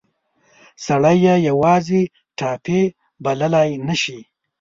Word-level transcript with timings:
سړی 0.85 1.17
یې 1.25 1.35
یوازې 1.49 2.01
ټایپي 2.37 2.81
بللای 3.23 3.69
نه 3.87 3.95
شي. 4.01 4.19